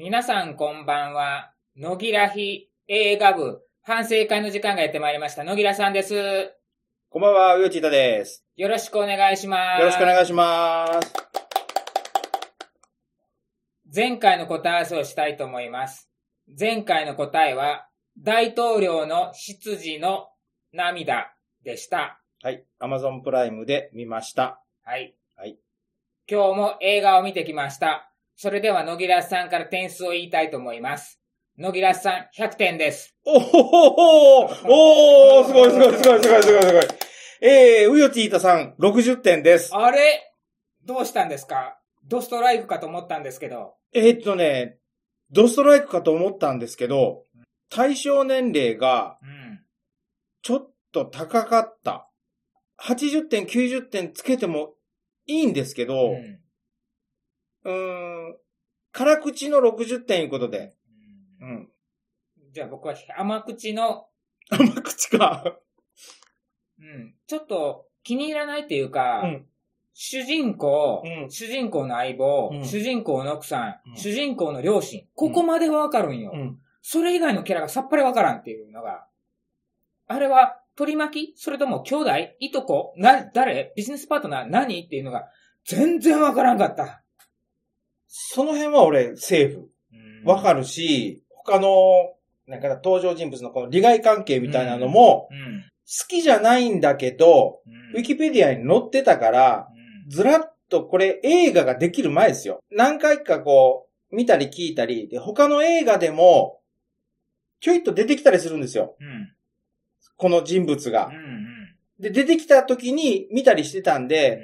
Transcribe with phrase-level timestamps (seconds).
[0.00, 1.50] 皆さんこんばんは。
[1.76, 5.42] 野木らひ映画部反省会の時間がやってまいりました。
[5.42, 6.54] 野木らさんです。
[7.10, 8.46] こんばんは、うよちいたです。
[8.54, 9.80] よろしくお願いします。
[9.80, 11.12] よろしくお願いします。
[13.92, 16.08] 前回の答え合わせをしたいと思います。
[16.56, 20.28] 前回の答えは、大統領の執事の
[20.72, 21.34] 涙
[21.64, 22.22] でした。
[22.40, 22.64] はい。
[22.78, 24.62] アマゾンプライムで見ました。
[24.84, 25.16] はい。
[25.34, 25.58] はい。
[26.30, 28.07] 今日も映画を見てきました。
[28.40, 31.18] それでは野木らさんから点数を言いたいと思います。
[31.58, 33.16] 野木らさん100点です。
[33.26, 36.82] おほほほおーすごいすごいすごいすごいすごいすごい。
[37.42, 39.74] えー、うよちいたさん、60点です。
[39.74, 40.32] あれ？
[40.84, 41.80] どうしたんですか？
[42.06, 43.74] ドストライクかと思ったんですけど。
[43.92, 44.78] えーっとね、
[45.32, 47.24] ドストライクかと思ったんですけど、
[47.70, 49.60] 対象年齢がうん。
[50.42, 52.08] ちょっと高かった。
[52.80, 54.74] 80点、90点つけても
[55.26, 56.38] いいんですけど、うん
[57.64, 58.36] うーん、
[58.92, 60.74] 辛口の60点いうことで。
[61.40, 61.68] うん。
[62.52, 64.06] じゃあ僕は甘口の、
[64.50, 65.58] 甘口か。
[66.78, 69.46] うん、ちょっと気に入らないっていうか、うん。
[69.92, 71.30] 主人公、うん。
[71.30, 72.64] 主人公の相棒、うん。
[72.64, 73.96] 主人公の奥さん、うん。
[73.96, 76.58] 主人公の両親、ここまではわかるんよ、うん。
[76.82, 79.06] それ以外のキャラがさっぱりわからんっていうのが、
[80.06, 81.36] あれは取り巻き？
[81.36, 82.10] それとも兄弟？
[82.38, 82.94] いとこ？
[82.96, 83.72] な、誰？
[83.76, 84.46] ビジネスパートナー？
[84.48, 84.84] 何？
[84.84, 85.26] っていうのが
[85.66, 87.02] 全然わからんかった。
[88.08, 89.68] その辺は俺、セーフ。
[90.24, 90.60] わかる。
[90.60, 92.14] るし、他の、
[92.46, 95.64] なんか登場人物のこの利害関係みたいなのも、うん。
[95.86, 102.62] 好きじゃないんだけど、うんウィキペディアに載ってたから、うんずらっとこれ映画ができる前ですよ。
[102.70, 106.60] 何回かこう、見たり聞いたり、で、他の映画でも、
[107.60, 108.96] ちょいと出てきたりするんですよ。
[109.00, 109.32] うん。
[110.16, 111.14] この人物がうん。
[111.14, 111.18] う。
[111.18, 111.48] ん。
[112.00, 114.42] で、出てきた時に見たりしてたんで、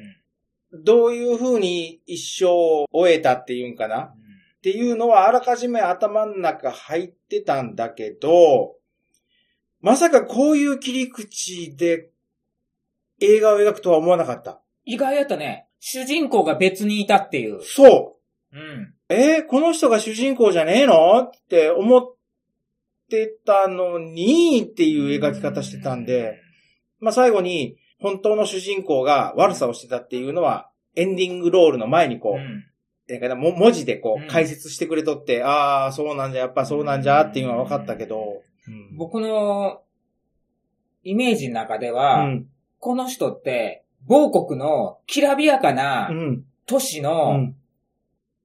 [0.82, 4.00] どういう風に一生を終えたっていうんかな？
[4.00, 4.16] っ
[4.62, 8.76] ていうのはあらかじめ頭の中入ってたんだけど、
[9.80, 12.10] まさかこういう切り口で
[13.20, 14.60] 映画を描くとは思わなかった。
[14.84, 15.68] 意外やったね。
[15.80, 17.62] 主人公が別にいたっていう。
[17.62, 18.18] そ
[18.52, 18.56] う。
[18.56, 18.94] うん。
[19.10, 21.20] えーこの人が主人公じゃねえの？
[21.20, 22.14] って思っ
[23.10, 26.40] てたのにっていう描き方してたんで、
[27.00, 32.64] まあ最後に本当の主人公が悪さをしてたっていうのはエンディングロールの前にこう、うん。
[33.06, 39.82] だか文字でこうんう解説してくれとって、ああ、そうなんじゃ、やっぱそうなんじゃっていうのは分かったけど、うん僕の
[41.02, 42.46] イメージの中では、うん。
[42.78, 46.18] この人って、某国のきらびやかなうん。
[46.18, 47.56] う都市の、ん。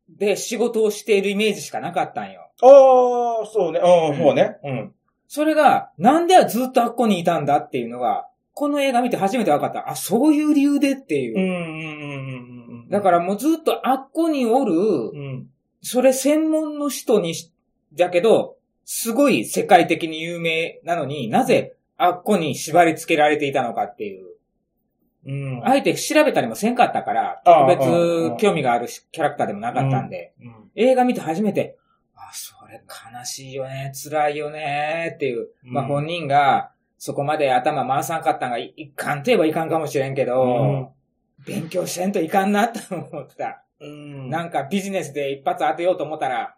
[0.10, 2.50] で仕事をしているイメージしかなかったんよ。
[2.62, 3.80] ああ、そうね。
[3.80, 4.58] うん、うんそうね。
[4.64, 4.94] うん。
[5.28, 8.28] それが、なんでずっとあっこにいたんだっていうのが、
[8.60, 9.90] この映画見て初めて分かった。
[9.90, 11.38] あ、そういう理由でっていう。
[11.38, 12.90] うん、うん、うん、うん。
[12.90, 15.48] だからもうずっとあっこにおる、うん。
[15.82, 17.54] それ専門の人にし、
[17.94, 24.26] だけど、すごい世界的に有名なのになぜあっこに縛り付けられていたのかっていう。
[25.26, 25.62] うん。
[25.64, 31.78] あえて調べたりもせんかったから、特別興味があるしキャラクターでもなかったんで、うん映画見て初めて、
[32.16, 35.48] あ、それ悲しいよね、辛いよね、っていう。
[35.64, 40.46] まあうん本人がそこまで頭回さんかったんがいいかんといえばいかんかもしれんけど、う
[40.86, 40.88] ん
[41.46, 43.64] 勉強せんといかんなって思った。
[43.80, 46.58] うんなんかビジネスで一発当てようと思ったら、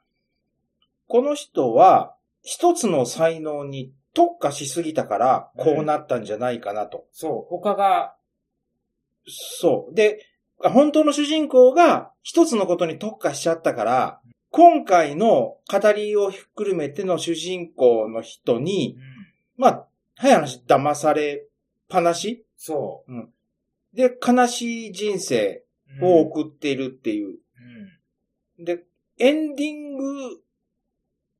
[1.08, 7.06] この人は、一つの才能に特化しすぎたから、こうなったんじゃないかなと。
[7.12, 8.16] そう、他が、
[9.28, 9.94] そう。
[9.94, 10.26] で、
[10.58, 18.98] 本当の主人公が一つのことに特化しちゃったから、今回の語りをひっくるめての主人公の人に、
[19.58, 19.88] まあ、
[20.22, 21.50] 早い話、騙されっ
[21.90, 22.46] ぱなし？
[22.56, 23.04] そ
[23.92, 25.64] で、悲しい人生
[26.00, 26.06] う。
[26.06, 27.40] を送っているっていう。
[28.60, 28.64] うん。
[28.64, 28.84] で、
[29.18, 30.04] エンディング、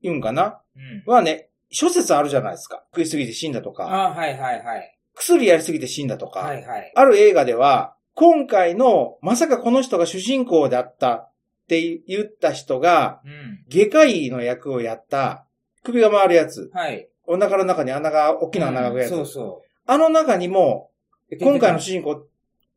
[0.02, 0.62] 言うんかな？
[1.06, 1.14] うん。
[1.14, 2.84] はね、諸説あるじゃないですか。
[2.92, 4.98] 食いすぎて死んだとか、あはいはいはい。
[5.14, 6.92] 薬やりすぎて死んだとか、はいはい。
[6.96, 11.32] ある映画では、今回の、まさかこの人が主人公だったっ
[11.68, 13.64] て言った人が、うん。
[13.70, 15.46] 外科医の役をやった、
[15.84, 17.08] 首が回るやつ、はい。
[17.32, 19.12] お腹の中に穴が、大きな穴が開くやつ。
[19.12, 20.92] うんそうそあの中にも、
[21.30, 21.38] う。
[21.38, 22.28] 今回の主人公、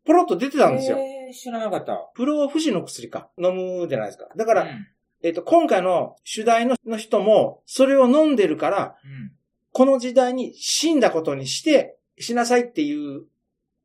[0.04, 0.98] ポロッと出てたんですよ。
[0.98, 2.10] えー、知らなかった。
[2.14, 3.28] 不老不死の薬か。
[3.36, 4.28] 飲むじゃないですか。
[4.36, 4.86] だから、うん
[5.22, 9.32] えっと、今回の主題のの人も、それを飲んでるから、うん。
[9.72, 13.24] この時代に死んだことにして、しなさいっていう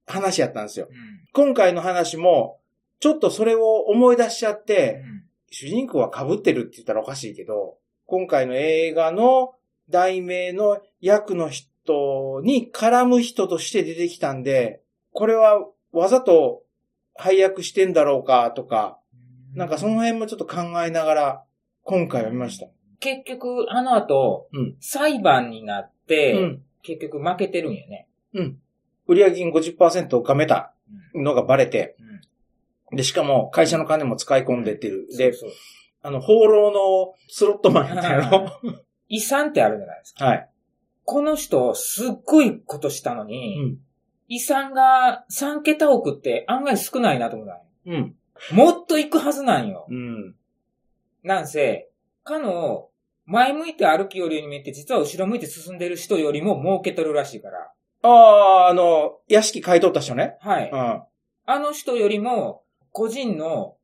[0.05, 0.87] 話やったんですよ。
[0.89, 0.95] うん。
[1.33, 2.59] 今回の話も、
[2.99, 5.19] ちょっとそれを思い出しちゃって、うん
[5.51, 9.55] 主人公は被ってるって言ったらおかしいけど、今回の映画の
[9.89, 14.81] 題名の役の人に絡む人として出てきたんで、
[15.11, 16.63] これはわざと
[17.15, 18.99] 配役してんだろうかとか、
[19.53, 21.43] なんかその辺もちょっと考えながら
[21.83, 22.67] 今回は見ました。
[22.99, 26.61] 結局、あの後、うん裁判になって、うん。
[26.81, 28.07] 結局負けてるんよね。
[29.07, 30.73] 売上金50%をがめた
[31.13, 32.09] のがバレて、うん
[32.91, 35.07] で、しかも会社の金も使い込んでってる。
[35.15, 35.59] で、そうそう
[36.01, 38.51] あの、放浪のスロットマンやったやろ。
[39.09, 40.25] 遺産ってあるじゃないですか。
[40.25, 40.49] はい。
[41.03, 43.77] この人、すっごいことしたのうに、ん。
[44.27, 48.15] 遺産が3桁億って案外少ないなと思ったうん。
[48.51, 49.87] もっと行くはずなんよ。
[49.89, 50.35] うん。
[51.23, 51.89] なんせ、
[52.23, 52.89] かの、
[53.25, 57.71] 前向いて歩きよりに見えて、実は後ろ向いて進んでる人よりも儲けとるらしいから。
[58.01, 60.37] ああ、あの、屋敷買い取った人ね。
[60.39, 60.69] はい。
[60.71, 61.03] うん。
[61.45, 63.75] あの人よりも、個人の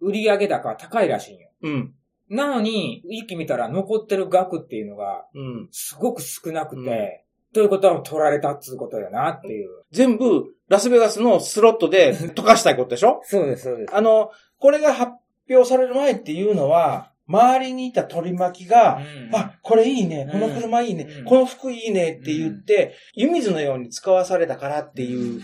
[0.00, 1.50] 売上高は高いらしいんよ。
[1.62, 1.94] うん。
[2.28, 5.68] なのに、一気見たら残ってる額っていうのが、うん。
[5.70, 9.68] すごく少なくて、うんということは取られたっつうことよなっていう。
[9.90, 13.22] 全部、ラスベガスのスロットで 溶かしたいことでしょ？
[13.24, 13.94] そうです、そうです。
[13.96, 15.12] あの、これが発
[15.48, 18.98] 表される前っていうのは、周りにいた取り巻きが、
[19.30, 25.40] うんあ、これいいね、うんこの車いいね、うんこの服いいねって言って、湯水のように使わされたからっていう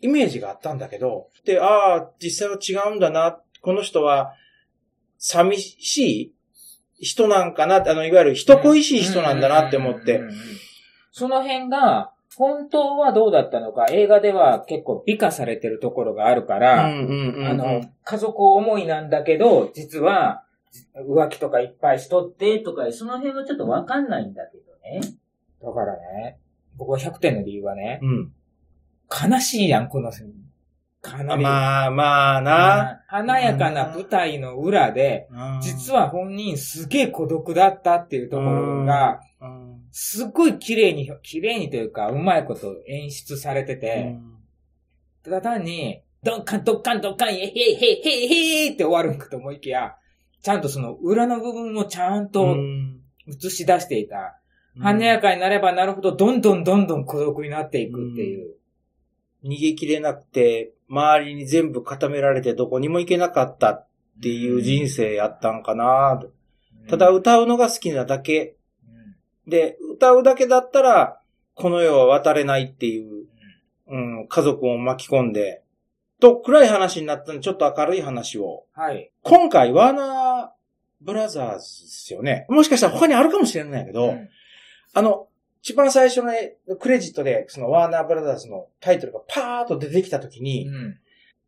[0.00, 4.34] イメージがあったんだけど、で、ああ、実際は違うんだな、この人は
[5.26, 6.34] 寂しい
[7.00, 10.20] 人なんかな、あの、いわゆる人恋しい人なんだなって思って
[11.12, 20.44] その辺が、本当はどうだったのか、映画では結構美化されてるところがあるから、あの、家族思いなんだけど、実は、
[21.08, 25.00] 浮気とかいっぱいしとって、とか、その辺はちょっとわかんないんだけどね。
[25.62, 26.38] だからね、
[26.76, 28.32] 僕は100点の理由はね、うん。
[29.08, 30.10] 悲しいやん、この。
[31.04, 31.42] かなあり。
[31.42, 33.00] まあまあな。
[33.06, 35.28] 華やかな舞台の裏で、
[35.60, 44.16] 実は、は本人すげえ孤独だったっていうところが、うんすっごい綺麗に、綺麗にというか、うまいこと演出されてて、
[45.22, 49.94] ただ単に、ドンカンドッカンドッカン、へいへいへいへいへいって終わるんかと思いきや、
[50.42, 54.40] ちゃんとその裏の部分をちゃんうとん映し出していた。
[54.80, 58.56] 華やかになればなるほど、どんどんどんどん孤独になっていくっていう。
[59.44, 63.86] 逃げきれなくて、周りに全部固められてどこにも行けなかったっ
[64.22, 66.30] ていう人生やったんかなと
[66.88, 68.56] ただ歌うのが好きなだけ。
[69.46, 71.20] で、歌うだけだったら、
[71.54, 73.26] この世は渡れないっていう、
[73.86, 75.62] うん、家族を巻き込んで、
[76.20, 78.64] と暗い話になったので、ちょっと明るい話を。
[78.72, 79.10] はい。
[79.22, 80.48] 今回、ワーナー
[81.00, 82.46] ブラザーズですよね。
[82.48, 84.28] もしかしたら他にあるかもしれないけど、うん
[84.96, 85.26] あの、
[85.64, 86.30] 一番最初の
[86.78, 90.98] クレジットで、そのワーナーブラザーズのタイトルがパーッと出てきたときに、うん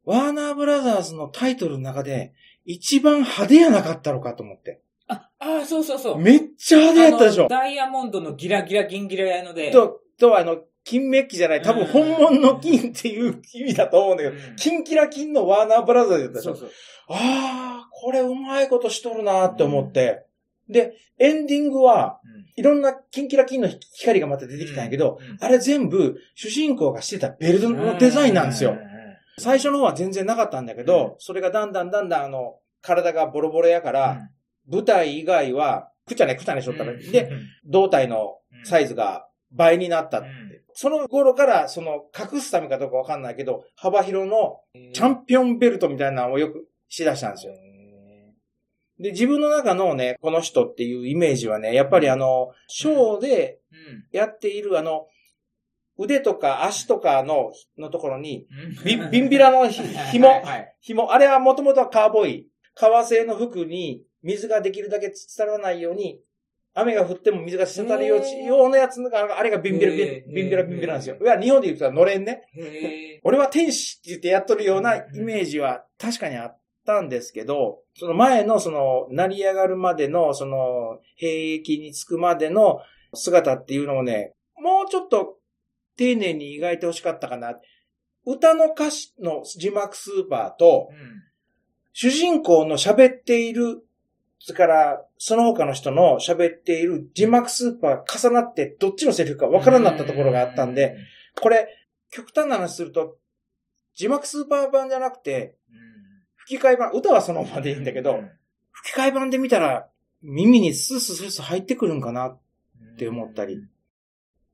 [0.07, 2.33] ワーナーブラザーズのタイトルの中で、
[2.65, 4.81] 一番派手やなかったのかと思って。
[5.09, 6.19] あ、あそうそうそう。
[6.21, 7.49] めっちゃ派手やったでしょ。
[7.49, 9.73] ダイヤモンドのギラギラギンギラやので。
[9.73, 16.55] と、と、あの、金メッキじゃない、多分うん本物の金っていう意味だと思うんだけど、うん金キラ金のワーナーブラザーズだったでしょ。
[16.55, 16.73] そうそう。
[17.09, 20.25] ああ、これうまいことしとるなーって思って。
[20.69, 22.21] で、エンディングは、
[22.57, 28.71] いろんな金キラ金の光がまた出てきたんやけど、うんあれ全部主人公がしてたベルトのデザインなんですよ。
[28.71, 28.75] う。
[28.75, 28.97] ん
[29.39, 34.31] 最初の方は全然なかったんだけど、それがだんだんだんだんあの、体がボロボロやから、
[34.71, 37.13] 舞台以外は、くちゃねくちゃねしとったら、うん。
[37.13, 37.31] で、、
[37.67, 40.29] 胴体のサイズが倍になったって。
[40.29, 40.35] うん。
[40.73, 44.61] その頃から、その、隠すためかどうかわかんないけど、幅広の
[44.93, 47.53] チャンピオンベルトみたいなのをよくしだしたんですよ。
[48.99, 54.05] で、自分の中のね、この人っていうイメージはね、やっぱりあの、ショーでうん。
[54.11, 55.07] やっているあの、
[55.99, 58.47] 腕とか足とかの、のところに、
[58.85, 60.29] ビビンビラのひ 紐
[60.81, 62.49] 紐、あれはもともとはカーボーイ。
[62.75, 66.21] 革製の服に水ができるだけ伝わらないように、
[66.75, 68.17] 雨が降っても水が滴るよ
[68.67, 71.17] うなやつが、あれがビンビラビンビラビンビラなんですよ。
[71.19, 72.43] いや、日本で言うとのれんね。
[72.55, 82.81] へ俺は天使って言ってやっとるようなイメージは確かにあったんですけど、その前のその、成り上がるまでの、その、兵役に着くまでの
[83.13, 85.39] 姿っていうのをね、もうちょっと
[85.97, 87.59] 丁寧に描いてほしかったかな。
[88.25, 91.27] 歌の歌詞の字幕スーパーとー、うん
[91.99, 93.83] 主人公の喋っている、
[94.39, 100.95] それから、その他の人の喋っている字幕スーパー重なってどっちのセリフかわからなかったところがあったんで、、
[101.41, 101.67] これ、
[102.11, 103.17] 極端な話すると、
[103.95, 105.57] 字幕スーパー版じゃなくて、
[106.47, 108.21] 吹き替え版、歌はそのままでいいんだけど、
[108.71, 109.89] 吹き替え版で見たら、
[110.23, 112.27] 耳にスースースースー入ってくるんかな。
[112.29, 112.39] っ
[112.99, 113.63] て思ったり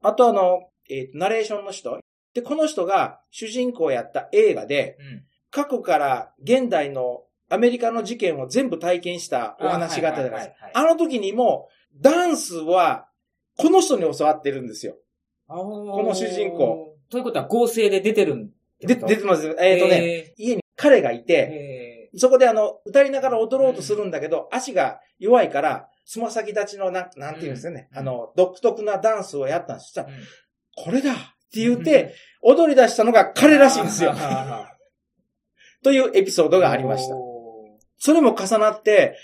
[0.02, 2.00] あとあの、えーナレーションの人。
[2.34, 10.70] で、この人が主人公やった映画で、うん過去から現代のアメリカの事件を全部体験したお話があったじゃないですか。
[10.72, 11.68] ああの時にも、
[12.00, 13.06] ダンスは、
[13.58, 14.96] この人に教わってるんですよ。
[15.46, 16.96] ここの主人公。
[17.10, 18.48] ということは合成で出てるん
[18.80, 19.54] で、出てます。
[19.60, 20.34] えっ、とね、ね。
[20.38, 21.81] 家に彼がいて、え
[22.16, 29.86] そこであの、歌いながら踊ろうとするんだけど、足が弱いから、つま先立ちのなん、なんていうんですかね、うんあの、独特なダンスをやったんです。
[29.86, 30.14] そしたら、うん
[30.74, 31.14] これだっ
[31.52, 34.12] て言って、踊り出したのが彼らしいんですよ。
[34.14, 34.72] あ
[35.84, 37.14] というエピソードーがありました。
[37.14, 39.16] おそれも重なって、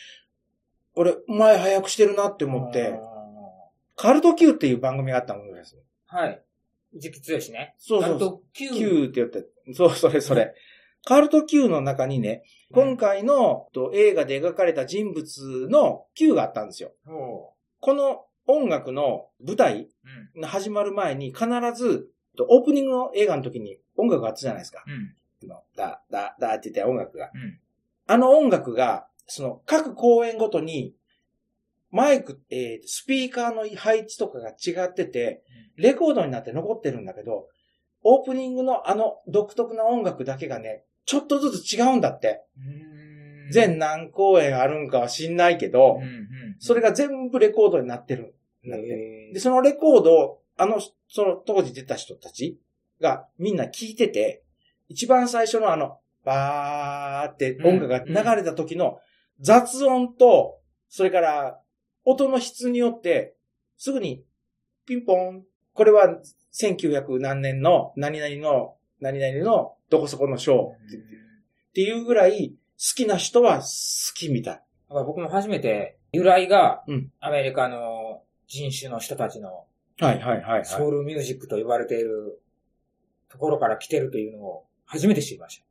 [0.94, 2.98] 俺、前早くしてるなってー思って、
[3.96, 5.76] カルト Q っていう番組があったのです。
[6.06, 6.42] はい。
[6.94, 7.74] 時期強しね。
[7.78, 8.28] そうそうそう。
[8.28, 8.68] あと、Q。
[8.70, 10.54] Q って言って、そう、それそれ。
[11.04, 16.92] カルト Q の中にね、今回のと映画で描かれた人物の Q があったんですよ。
[17.06, 19.88] おこの音楽の舞台
[20.34, 20.40] うん。
[20.40, 24.84] が始まる前に必ず、とオープニングの映画の時に音楽があったじゃないですか。
[24.86, 25.48] うん。
[25.48, 27.30] のだ、だ、だって言った音楽が。
[27.34, 27.58] うん。
[28.06, 30.94] あの音楽が、その各公演ごとに、
[31.90, 35.42] マイク、えースピーカーの配置とかが違ってて、
[35.76, 37.48] レコードになって残ってるんだけど、
[38.02, 42.44] オープニングのあの独特な音楽だけがね、ちょっとずつ違うんだって。
[42.58, 43.50] うん。
[43.50, 46.28] 全何公演あるんかは知んないけど、うんうん
[46.60, 48.34] それが全部レコードになってる。
[49.32, 52.58] で、そのレコードを、あの、その当時出た人たち
[53.00, 54.42] がみんな聞いてて、
[54.88, 58.98] 一番最初のあの、バーって音楽が流れた時の
[59.40, 61.60] 雑音と、それから
[62.04, 63.36] 音の質によって、
[63.76, 64.24] すぐに
[64.84, 65.44] ピンポン。
[65.74, 66.18] これは
[66.52, 70.60] 1900何年の何々の何々のどこそこのショーっ
[71.74, 72.54] ていうぐらい好
[72.96, 73.66] きな人は好
[74.14, 74.54] きみたい。
[74.54, 79.66] だから僕も初めて、由来がうん、アメリカの人種の人たちの
[80.00, 82.40] はいはいはい、ソウルミュージックと言われている
[83.28, 85.62] ところから来てるというのを初めて知りまし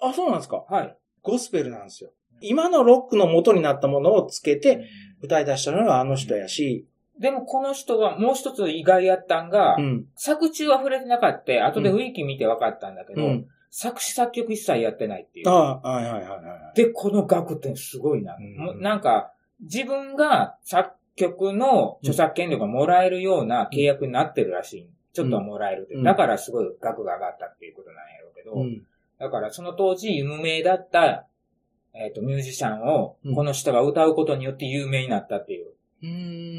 [0.00, 0.74] あ、そうなんですかた。
[0.74, 0.96] はい。
[1.22, 2.10] ゴスペルなんですよ。
[2.40, 4.88] 今のロックの元になったものをつけて
[5.20, 6.86] 歌い出したのがあの人やし、
[7.18, 10.06] でもこの人がもう一つ意外やったんが、うん。
[10.14, 11.66] 作中は触れてなかった。
[11.66, 13.48] 後で雰囲気見て分かったんだけど、うん。
[13.70, 15.48] 作詞作曲一切やってないっていう。
[15.48, 16.76] ああ、はいはいはいはい。
[16.76, 18.36] で、この楽ってすごいな。
[18.36, 24.90] うんなんか、自分が作曲の著作権料がもらえるような契約になってるらしい。
[25.12, 28.86] ちょっとはもらえるうんだからすごい額が上がったっていうことなんやろうけど、うん。
[29.18, 31.26] だからその当時無名だった、
[31.92, 35.77] えっ、と、ミュージシャンをうん、この人が歌うことによって有名になったっていう、うん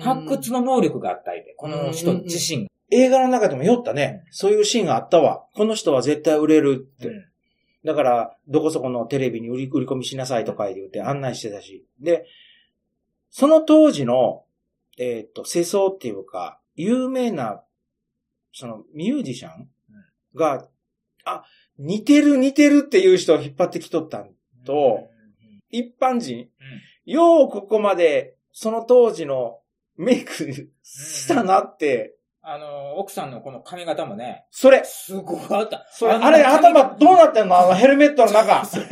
[0.02, 2.70] 発掘の能力があったりで、この人自身が。
[2.92, 4.26] 映画の中でも酔ったね。
[4.32, 5.46] そういうシーンがあったわ。
[5.54, 7.08] この人は絶対売れるって。
[7.08, 7.30] うん
[7.86, 11.86] だから、どこそこのテレビに売り売り込みしなさいとか言って案内してたし。
[12.02, 12.26] で、
[13.30, 14.44] その当時の、
[14.98, 17.64] えっ、と、世相っていうか、有名な、
[18.52, 19.70] そのミュージシャン
[20.36, 20.68] が、
[21.24, 21.46] あ、
[21.78, 24.32] 似てる似てるっていう人を引っ張ってきとったん
[24.66, 25.10] と、
[25.70, 26.50] 一般人、
[27.06, 29.60] ようここまで、その当時の
[29.96, 30.34] メイク
[30.84, 35.88] したなって、あの、奥さんのこの髪型もね、それ、すごかった。
[35.94, 37.58] それ、あれ、頭どうなってんの？
[37.58, 38.66] あのヘルメットの中。
[38.66, 38.84] そう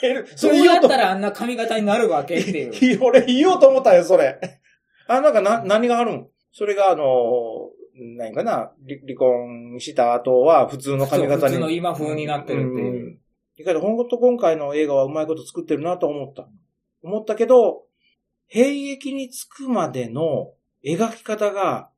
[0.00, 2.98] ヘルそれ 言おうとやった、らあんな髪型になるわけっていう。
[3.02, 4.40] 俺言おうと思ったよ、それ。
[5.06, 6.26] あ、なんかな、何があるん？
[6.52, 7.04] それが、あの、
[8.16, 11.56] 何かな、離離婚した後は普通の髪型に。
[11.56, 13.10] 普通の今風になってるっていう。
[13.10, 13.14] ん。
[13.58, 16.48] だけど、ほんと今回の映画はうまいこと作ってるなと思った。
[17.02, 17.84] 思ったけど、
[18.50, 20.52] 兵役につくまでの
[20.84, 21.88] 描き方が、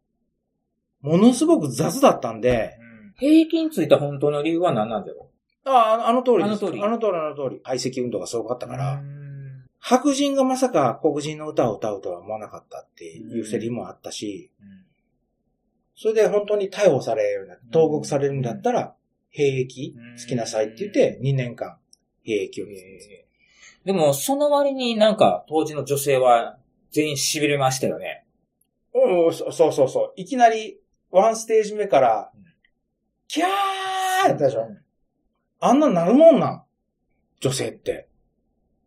[1.00, 2.78] ものすごく雑だったんで、
[3.16, 5.30] 兵役についた本当の理由は何なんだろ
[5.64, 5.70] あ
[6.04, 6.46] あ、あの通りです。
[6.46, 6.82] あの通り。
[6.82, 7.60] あの通り、あの通り。
[7.64, 9.64] 排斥運動がすごかったうから、うん。
[9.78, 14.52] 白人がまさか黒人の歌を歌うとは思わなかったっていうセリフもあったし、
[15.96, 17.48] それで本当に逮捕されるん。
[17.48, 18.94] だ、投獄されるんだったら、
[19.30, 21.78] 兵役うんつきなさいって言って、2年間、
[22.22, 22.66] 兵役を。
[23.84, 26.58] でも、その割になんか、当時の女性は
[26.90, 28.24] 全員痺れましたよね。
[28.94, 30.12] うん、そそうそうそう。
[30.16, 30.78] いきなり、
[31.10, 32.44] ワンステージ目からうん、
[33.28, 34.68] キャーやったでしょ。
[35.60, 36.62] あんななるもんなん？
[37.40, 38.08] 女性って。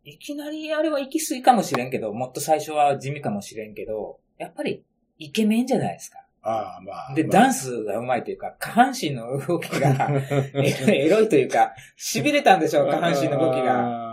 [0.04, 4.84] いきなりあれは行き過ぎかもしれんけど、もっと最初は地味かもしれんけど、やっぱり
[5.18, 6.18] イケメンじゃないですか。
[6.42, 7.14] ああ、まあ。
[7.14, 10.08] で、まあダンスが上手いというか、下半身の動きが
[10.54, 13.64] エロいというか、痺れたんでしょう、下半身の動きが。
[13.64, 14.05] が。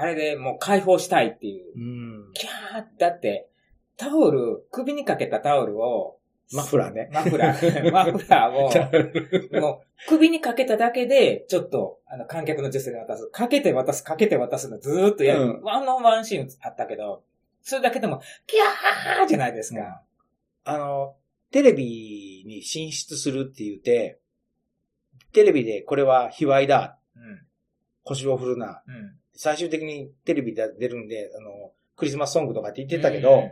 [0.00, 1.72] あれでもう解放したいっていう。
[1.74, 2.32] うん。
[2.32, 3.48] キャーだって、
[3.96, 6.20] タオル、首にかけたタオルを、
[6.54, 7.10] マフラーね。
[7.12, 8.70] マフラー、 マフラーを、
[9.60, 13.26] もう首にかけただけで、ちょっと、あの、観客の女性に渡す。
[13.26, 15.42] かけて渡す、かけて渡すのずーっとやる。
[15.42, 17.24] うんワンのワンシーンあったけど、
[17.62, 20.04] それだけでも、キャーじゃないですか。
[20.62, 21.16] あの、
[21.50, 24.20] テレビに進出するって言って、
[25.32, 27.46] テレビでこれは卑猥だ、うん。
[28.04, 28.84] 腰を振るな。
[28.86, 29.17] うん。
[29.40, 33.44] 最終的にテレビで出るんで、あの、クリスマスソングとかって言ってたけど、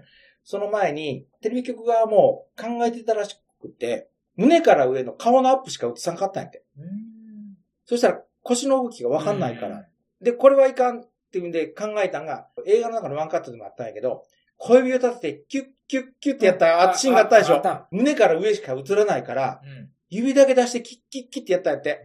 [0.42, 6.64] その前に、テレビ局側も考えてたらしくて、胸から上の顔のアップしか映さんかったんやって。
[6.76, 9.86] うん、そしたら腰の動きがわかんないから。
[10.20, 14.24] で、これはいかんっていうんで考えたんが、映画の中のワンカットでもあったんやけど、
[14.56, 17.62] 小指を立ててキュッキュッキュッってやったシーンがあったでしょ。
[17.92, 22.04] 胸から上しか映らないから、うん、指だけ出してキッキッキッってやったんやって。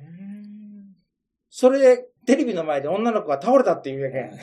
[1.50, 4.40] それで、テレビの前で女の子が倒れたっていうやけん。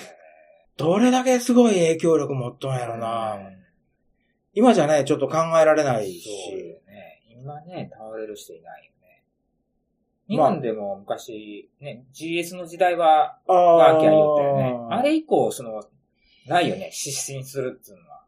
[0.77, 3.39] どれだけすごい影響力持っとんやろな。
[4.55, 6.29] 今じゃね、ちょっと考えられないし。
[6.51, 6.59] そう
[6.91, 7.23] ね。
[7.31, 9.23] 今ね、倒れる人いないよね。
[10.29, 14.79] 日本でも昔、ね、GS の時代は、ワーキャー言ったよね。
[14.91, 15.85] あれ以降、その、
[16.47, 18.25] ないよね、失神するっていうのは。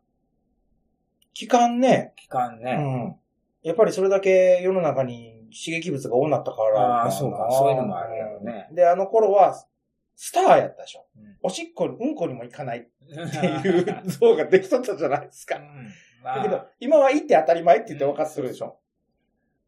[1.32, 2.12] 期間ね。
[2.16, 2.72] 期間ね。
[2.72, 3.68] うん。
[3.68, 8.68] やっぱりそれだけ世の中に刺激物が多なったからああ、そうか、そういうのもあるやろね。
[8.72, 9.54] で、あの頃は、
[10.16, 11.06] スターやったでしょ。
[11.16, 15.56] うん、おしっこ、うんこにも行かないっていう 像ができとったじゃないですか。
[15.56, 15.88] うん
[16.22, 18.78] まあ、だけど、今は行って当たり前って言って分かってるでしょ。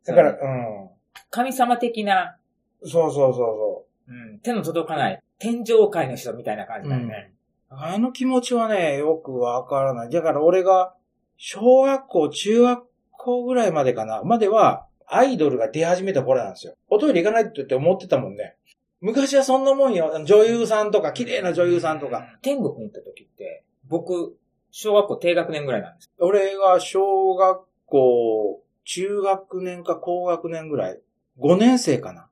[0.05, 0.91] だから、うん。
[1.31, 2.37] 神様的な。
[2.85, 4.13] そうそうそうそう。
[4.13, 4.39] うん。
[4.41, 5.23] 手の届かない。
[5.39, 7.33] 天上界の人みたいな感じだよね。
[7.71, 10.11] うん、あの気持ちはね、よくわからない。
[10.11, 10.95] だから俺が、
[11.37, 16.75] 小学校、中学校ぐらいまでかな、までは、アイドルが出始めた頃なんですよ。
[16.89, 18.57] おトイレ行かないって言って思ってたもんね。
[19.03, 20.25] 昔はそんなもんよ。
[20.25, 22.39] 女優さんとか、綺麗な女優さんとか。
[22.41, 24.39] 天国に行った時って、僕、
[24.71, 26.11] 小学校低学年ぐらいなんです。
[26.19, 31.01] 俺が小学校、中学年か高学年ぐらい。
[31.39, 32.31] 5年生かな。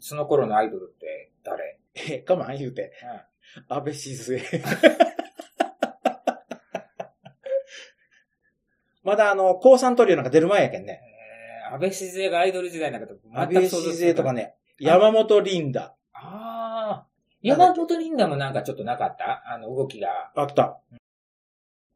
[0.00, 1.78] その頃のアイドルって誰？
[1.94, 2.92] え、かまん言うて。
[3.68, 4.42] うん、安倍静江。
[9.02, 11.00] まだあの、高三トリオなんか出る前やけんね。
[11.72, 15.94] 安倍静江がアイドル時代なんかと安倍静江とかね、山本リンダ。
[16.12, 17.06] ああ。
[17.40, 19.42] 山本リンダもなんかちょっとなかった？
[19.46, 20.30] あの動きが。
[20.36, 20.78] あった。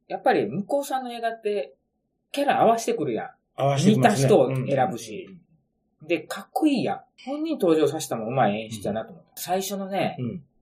[0.09, 1.75] やっぱり向こうさんの映画って、
[2.33, 3.30] キャラ合わせてくるやん。
[3.54, 4.09] 合わせてくる、ね。
[4.09, 5.28] 似た人を選ぶし。
[6.00, 7.00] うん、で、かっこいいやん。
[7.26, 9.30] 本人登場させたもうまい演出だなと思った。
[9.30, 10.16] うん、最初のね、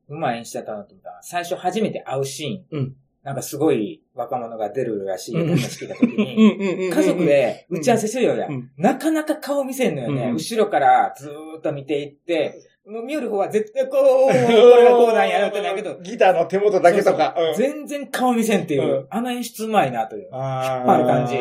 [0.08, 1.20] うまい演出だったなと思った。
[1.22, 2.96] 最初初めて会うシーン。
[3.24, 8.46] なんかすごい若者が出るらしい話聞いた時に、家族で打ち合わせするよや。
[8.76, 10.30] なかなか顔見せんのよね。
[10.30, 15.98] 後ろからずーっと見ていって、見よる方は絶対こう、これがこうなんやろってないけど。
[16.02, 17.34] ギターの手元だけとか。
[17.56, 20.24] 全然顔見せんっていう、あの演出うまいなという。
[20.24, 21.38] 引っ張る感じ。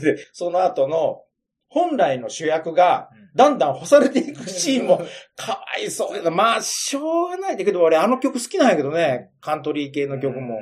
[0.04, 1.22] で、その後の、
[1.68, 4.98] 本来の主役が、だんだん干されていくシーンも、
[5.36, 6.30] かわいそう。
[6.30, 9.30] まあ、しょうがないんだけど、俺あの曲好きなんやけどね。
[9.40, 10.58] カントリー系の曲も。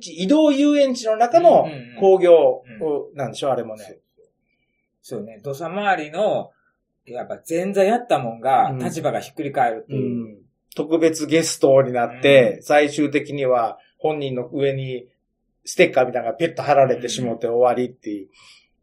[0.00, 1.66] 移動遊園地の中の
[2.00, 2.62] 工業
[3.14, 3.98] なんでしょ、あれもね。
[5.02, 5.40] そうね。
[5.42, 6.50] 土佐回りの、
[7.06, 10.38] やっぱ前座やったもんが、立場がひっくり返るっていう。
[10.74, 15.06] 特別ゲストになって、最終的には本人の上に
[15.64, 18.28] ステッカーみたいなのがペット貼られてしもって終わりっていう。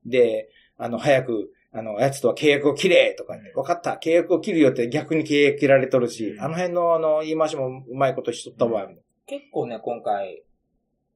[0.06, 8.88] で、あの、早く、あの、やつとは契約を切れとかね、分かった、契約を切るよって逆に契約切られとるし、あの辺のあの、言い回しもうまいことしとったわ。
[9.26, 10.44] 結構ね、今回、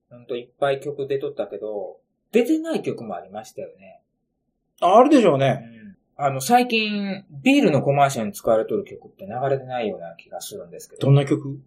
[0.10, 2.00] ほんといっぱい曲出とったけど、
[2.32, 4.02] 出てない曲もありましたよね。
[4.82, 5.62] あ、あるでしょうね。
[6.18, 11.06] うん、あの、最近、ビールのコマーシャルに使われとる曲って流れてないような気がするんですけど。
[11.06, 11.60] どんな曲？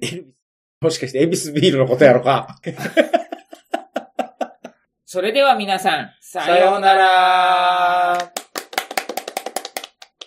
[0.00, 0.36] エルビス。
[0.82, 2.60] もしかしてエビスビールのことやろか。
[5.08, 8.45] それでは皆さん、さようなら。